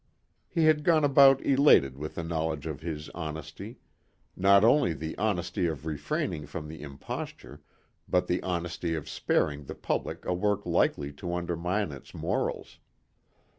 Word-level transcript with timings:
He 0.49 0.63
had 0.65 0.83
gone 0.83 1.03
about 1.03 1.45
elated 1.45 1.95
with 1.95 2.15
the 2.15 2.23
knowledge 2.23 2.65
of 2.65 2.81
his 2.81 3.09
honesty 3.09 3.77
not 4.35 4.63
only 4.63 4.93
the 4.93 5.15
honesty 5.19 5.67
of 5.67 5.85
refraining 5.85 6.47
from 6.47 6.67
the 6.67 6.81
imposture 6.81 7.61
but 8.09 8.25
the 8.25 8.41
honesty 8.41 8.95
of 8.95 9.07
sparing 9.07 9.65
the 9.65 9.75
public 9.75 10.25
a 10.25 10.33
work 10.33 10.65
likely 10.65 11.13
to 11.13 11.35
undermine 11.35 11.91
its 11.91 12.15
morals. 12.15 12.79